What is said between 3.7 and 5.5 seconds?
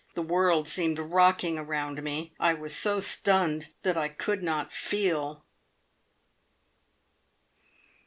that I could not feel!